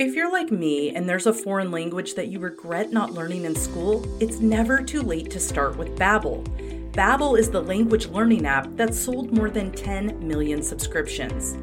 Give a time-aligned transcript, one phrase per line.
[0.00, 3.54] If you're like me and there's a foreign language that you regret not learning in
[3.54, 6.42] school, it's never too late to start with Babbel.
[6.92, 11.54] Babbel is the language learning app that's sold more than 10 million subscriptions.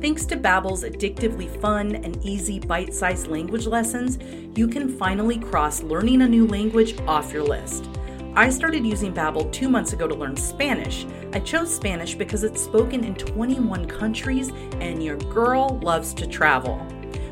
[0.00, 4.18] Thanks to Babbel's addictively fun and easy bite-sized language lessons,
[4.58, 7.88] you can finally cross learning a new language off your list.
[8.34, 11.06] I started using Babbel 2 months ago to learn Spanish.
[11.32, 14.50] I chose Spanish because it's spoken in 21 countries
[14.80, 16.84] and your girl loves to travel.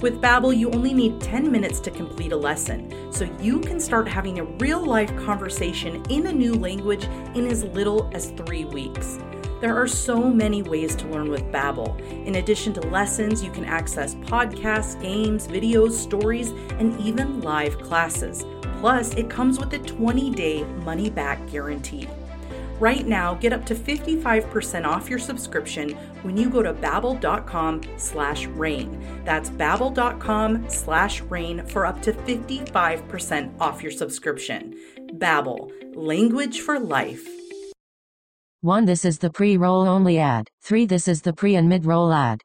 [0.00, 4.06] With Babbel, you only need 10 minutes to complete a lesson, so you can start
[4.06, 9.18] having a real-life conversation in a new language in as little as 3 weeks.
[9.62, 11.98] There are so many ways to learn with Babbel.
[12.26, 18.44] In addition to lessons, you can access podcasts, games, videos, stories, and even live classes.
[18.80, 22.06] Plus, it comes with a 20-day money-back guarantee.
[22.78, 25.90] Right now, get up to 55% off your subscription
[26.20, 29.02] when you go to babbel.com slash rain.
[29.24, 34.76] That's babbel.com slash rain for up to 55% off your subscription.
[35.14, 37.26] Babbel, language for life.
[38.60, 38.84] 1.
[38.84, 40.48] This is the pre-roll only ad.
[40.62, 40.84] 3.
[40.84, 42.42] This is the pre and mid-roll ad.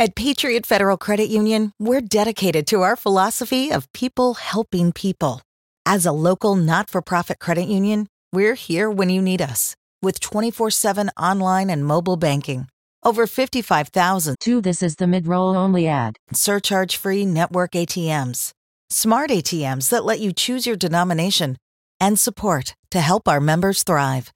[0.00, 5.42] At Patriot Federal Credit Union, we're dedicated to our philosophy of people helping people.
[5.86, 11.10] As a local not-for-profit credit union, we're here when you need us with 24 7
[11.18, 12.66] online and mobile banking.
[13.02, 14.36] Over 55,000.
[14.40, 14.60] 2.
[14.60, 16.16] This is the mid roll only ad.
[16.32, 18.52] Surcharge free network ATMs.
[18.90, 21.56] Smart ATMs that let you choose your denomination
[22.00, 24.32] and support to help our members thrive.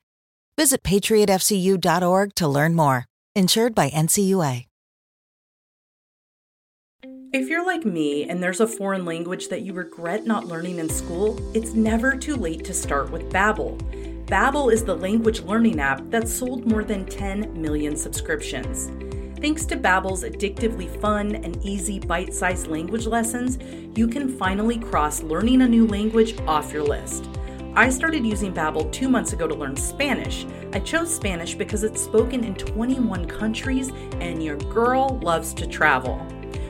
[0.57, 3.05] Visit patriotfcu.org to learn more.
[3.35, 4.68] Insured by NCUA.
[7.31, 10.89] If you're like me and there's a foreign language that you regret not learning in
[10.89, 13.77] school, it's never too late to start with Babbel.
[14.25, 18.91] Babbel is the language learning app that's sold more than 10 million subscriptions.
[19.43, 23.59] Thanks to Babbel's addictively fun and easy bite-sized language lessons,
[23.95, 27.29] you can finally cross learning a new language off your list.
[27.75, 30.47] I started using Babbel 2 months ago to learn Spanish.
[30.73, 36.27] I chose Spanish because it's spoken in 21 countries and your girl loves to travel.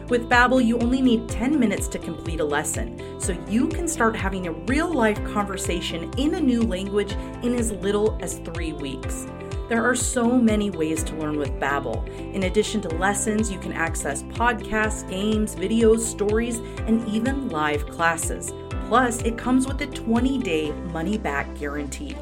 [0.09, 4.17] With Babbel, you only need 10 minutes to complete a lesson, so you can start
[4.17, 9.27] having a real-life conversation in a new language in as little as 3 weeks.
[9.69, 12.09] There are so many ways to learn with Babbel.
[12.35, 18.51] In addition to lessons, you can access podcasts, games, videos, stories, and even live classes.
[18.87, 22.17] Plus, it comes with a 20-day money-back guarantee.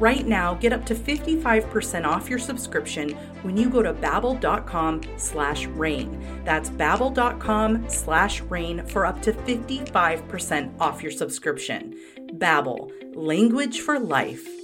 [0.00, 3.10] Right now, get up to 55% off your subscription
[3.42, 6.42] when you go to babbel.com slash rain.
[6.44, 11.98] That's babbel.com slash rain for up to 55% off your subscription.
[12.38, 14.59] Babbel, language for life.